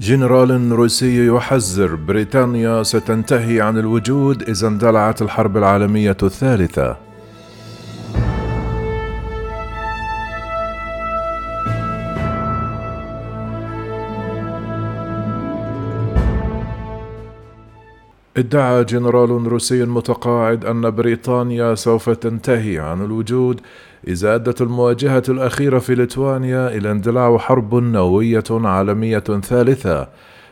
[0.00, 7.05] جنرال روسي يحذر بريطانيا ستنتهي عن الوجود إذا اندلعت الحرب العالمية الثالثة.
[18.36, 23.60] ادعى جنرال روسي متقاعد أن بريطانيا سوف تنتهي عن الوجود
[24.08, 30.08] إذا أدت المواجهة الأخيرة في ليتوانيا إلى اندلاع حرب نووية عالمية ثالثة.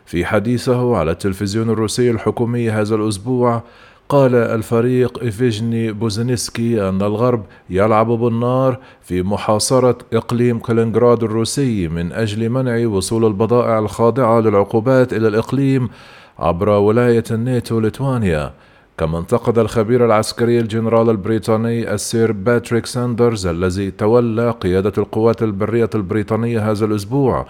[0.07, 3.63] في حديثه على التلفزيون الروسي الحكومي هذا الأسبوع
[4.09, 12.49] قال الفريق إيفيجني بوزنسكي أن الغرب يلعب بالنار في محاصرة إقليم كالينغراد الروسي من أجل
[12.49, 15.89] منع وصول البضائع الخاضعة للعقوبات إلى الإقليم
[16.39, 18.53] عبر ولاية الناتو ليتوانيا
[18.99, 26.71] كما انتقد الخبير العسكري الجنرال البريطاني السير باتريك ساندرز الذي تولى قيادة القوات البرية البريطانية
[26.71, 27.47] هذا الأسبوع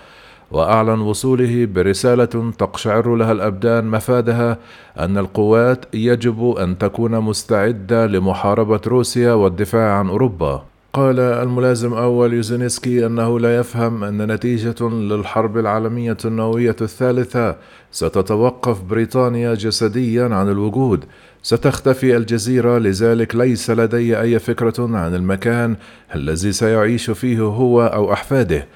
[0.51, 4.59] وأعلن وصوله برسالة تقشعر لها الأبدان مفادها
[4.99, 10.74] أن القوات يجب أن تكون مستعدة لمحاربة روسيا والدفاع عن أوروبا.
[10.95, 17.57] قال الملازم أول يوزينسكي أنه لا يفهم أن نتيجة للحرب العالمية النووية الثالثة
[17.91, 21.05] ستتوقف بريطانيا جسديا عن الوجود.
[21.43, 25.77] ستختفي الجزيرة لذلك ليس لدي أي فكرة عن المكان
[26.15, 28.67] الذي سيعيش فيه هو أو أحفاده.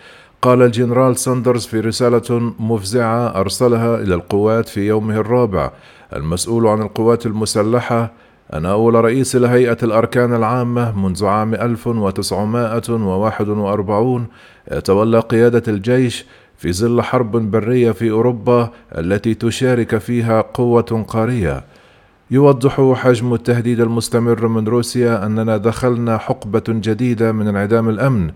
[0.42, 5.70] قال الجنرال ساندرز في رسالة مفزعة أرسلها إلى القوات في يومه الرابع.
[6.16, 8.12] المسؤول عن القوات المسلحة
[8.52, 14.27] أنا أول رئيس لهيئة الأركان العامة منذ عام 1941
[14.72, 21.64] يتولى قيادة الجيش في ظل حرب برية في أوروبا التي تشارك فيها قوة قارية.
[22.30, 28.30] يوضح حجم التهديد المستمر من روسيا أننا دخلنا حقبة جديدة من انعدام الأمن.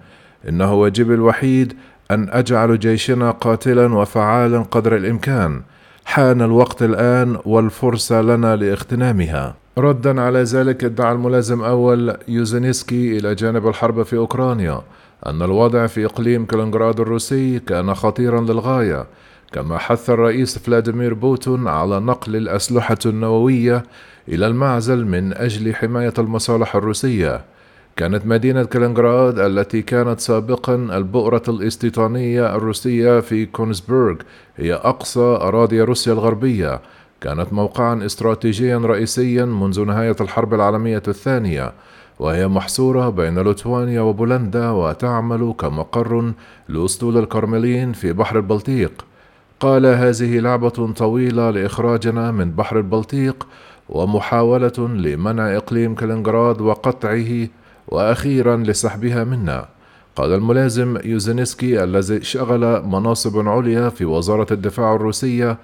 [0.49, 1.77] إنه واجبي الوحيد
[2.11, 5.63] أن أجعل جيشنا قاتلا وفعالا قدر الإمكان.
[6.05, 9.62] حان الوقت الآن والفرصة لنا لاغتنامها.
[9.79, 14.81] ردا على ذلك ادعى الملازم أول يوزينسكي إلى جانب الحرب في أوكرانيا
[15.27, 19.07] أن الوضع في إقليم كالينغراد الروسي كان خطيرا للغاية
[19.53, 23.83] كما حث الرئيس فلاديمير بوتين على نقل الأسلحة النووية
[24.29, 27.45] إلى المعزل من أجل حماية المصالح الروسية.
[27.97, 34.17] كانت مدينة كالينغراد التي كانت سابقا البؤرة الإستيطانية الروسية في كونسبرغ
[34.57, 36.81] هي أقصى أراضي روسيا الغربية
[37.23, 41.73] كانت موقعا استراتيجيا رئيسيا منذ نهاية الحرب العالمية الثانية
[42.19, 46.33] وهي محصورة بين ليتوانيا وبولندا وتعمل كمقر
[46.69, 49.05] لأسطول الكرملين في بحر البلطيق.
[49.61, 53.47] قال هذه لعبة طويلة لإخراجنا من بحر البلطيق
[53.89, 57.49] ومحاولة لمنع إقليم كالينغراد وقطعه
[57.89, 59.69] وأخيرا لسحبها منا.
[60.17, 65.59] قال الملازم يوزينسكي الذي شغل مناصب عليا في وزارة الدفاع الروسية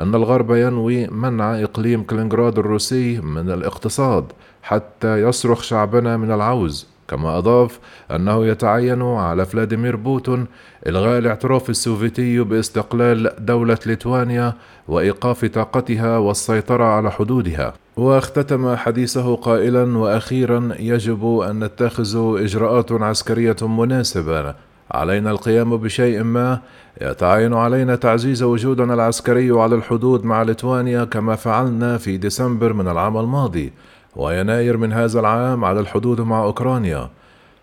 [0.00, 4.24] أن الغرب ينوي منع إقليم كالينغراد الروسي من الاقتصاد
[4.62, 7.78] حتى يصرخ شعبنا من العوز كما أضاف
[8.10, 10.46] أنه يتعين على فلاديمير بوتين
[10.86, 14.54] إلغاء الاعتراف السوفيتي باستقلال دولة ليتوانيا
[14.88, 17.74] وإيقاف طاقتها والسيطرة على حدودها.
[17.96, 24.54] واختتم حديثه قائلا وأخيرا يجب أن نتخذ إجراءات عسكرية مناسبة
[24.90, 26.60] علينا القيام بشيء ما
[27.02, 33.16] يتعين علينا تعزيز وجودنا العسكري على الحدود مع ليتوانيا كما فعلنا في ديسمبر من العام
[33.16, 33.72] الماضي
[34.16, 37.08] ويناير من هذا العام على الحدود مع أوكرانيا.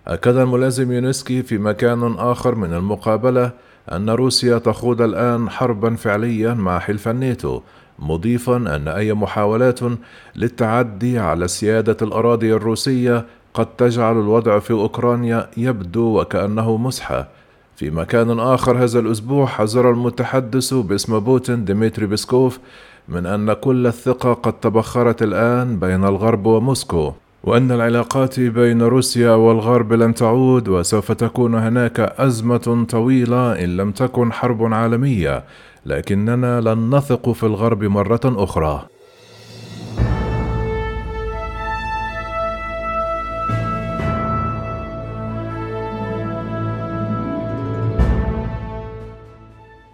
[0.08, 3.52] أكد الملازم يونسكي في مكان آخر من المقابلة
[3.92, 7.62] أن روسيا تخوض الآن حربا فعليا مع حلف الناتو
[8.00, 9.80] مضيفا أن أي محاولات
[10.36, 13.26] للتعدي على سيادة الأراضي الروسية
[13.56, 17.28] قد تجعل الوضع في أوكرانيا يبدو وكأنه مسحة.
[17.76, 22.60] في مكان آخر هذا الأسبوع حذر المتحدث باسم بوتين ديمتري بيسكوف
[23.10, 29.94] من أن كل الثقة قد تبخرت الآن بين الغرب وموسكو وأن العلاقات بين روسيا والغرب
[29.94, 35.44] لن تعود وسوف تكون هناك أزمة طويلة إن لم تكن حرب عالمية
[35.86, 38.95] لكننا لن نثق في الغرب مرة أخرى.